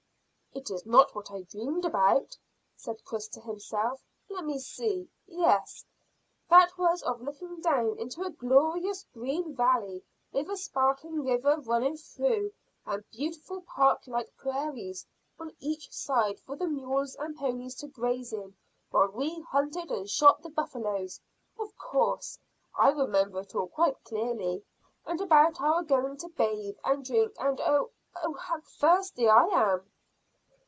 "It 0.53 0.69
is 0.69 0.85
not 0.85 1.15
what 1.15 1.31
I 1.31 1.43
dreamed 1.43 1.85
about," 1.85 2.37
said 2.75 3.03
Chris 3.05 3.29
to 3.29 3.39
himself. 3.39 4.03
"Let 4.29 4.43
me 4.45 4.59
see 4.59 5.09
yes, 5.25 5.85
that 6.49 6.77
was 6.77 7.01
of 7.03 7.21
looking 7.21 7.61
down 7.61 7.97
into 7.97 8.23
a 8.23 8.31
glorious 8.31 9.05
green 9.13 9.55
valley 9.55 10.03
with 10.33 10.49
a 10.49 10.57
sparkling 10.57 11.23
river 11.25 11.55
running 11.61 11.95
through 11.95 12.51
and 12.85 13.09
beautiful 13.11 13.61
park 13.61 14.05
like 14.07 14.35
prairies 14.35 15.07
on 15.39 15.55
each 15.61 15.89
side 15.93 16.37
for 16.41 16.57
the 16.57 16.67
mules 16.67 17.15
and 17.15 17.37
ponies 17.37 17.75
to 17.75 17.87
graze 17.87 18.33
in 18.33 18.53
while 18.89 19.07
we 19.09 19.39
hunted 19.39 19.89
and 19.89 20.09
shot 20.09 20.41
the 20.43 20.49
buffaloes. 20.49 21.21
Of 21.57 21.75
course; 21.77 22.37
I 22.77 22.89
remember 22.91 23.39
it 23.39 23.55
all 23.55 23.69
quite 23.69 24.03
clearly, 24.03 24.65
and 25.05 25.21
about 25.21 25.61
our 25.61 25.81
going 25.81 26.17
to 26.17 26.27
bathe 26.27 26.75
and 26.83 27.05
drink, 27.05 27.35
and 27.39 27.59
oh, 27.61 27.89
how 28.13 28.59
thirsty 28.59 29.29
I 29.29 29.45
am!" 29.45 29.87